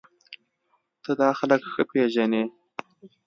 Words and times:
ته 1.03 1.11
دا 1.19 1.29
خلک 1.39 1.61
ښه 1.71 1.83
پېژنې 1.89 2.43